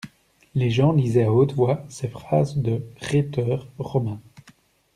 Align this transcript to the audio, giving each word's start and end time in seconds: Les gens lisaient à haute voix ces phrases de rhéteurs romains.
Les 0.55 0.71
gens 0.71 0.93
lisaient 0.93 1.25
à 1.25 1.31
haute 1.31 1.53
voix 1.53 1.85
ces 1.87 2.07
phrases 2.07 2.57
de 2.57 2.81
rhéteurs 3.01 3.67
romains. 3.77 4.19